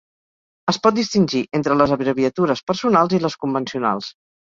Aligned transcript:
Es 0.71 0.77
pot 0.85 0.95
distingir 0.99 1.41
entre 1.59 1.77
les 1.81 1.93
abreviatures 1.97 2.63
personals 2.71 3.15
i 3.19 3.21
les 3.27 3.37
convencionals. 3.45 4.09